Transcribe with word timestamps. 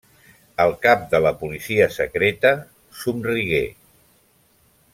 El 0.63 0.71
cap 0.85 1.03
de 1.11 1.19
la 1.25 1.33
policia 1.41 1.89
secreta 1.97 2.55
somrigué. 3.03 3.61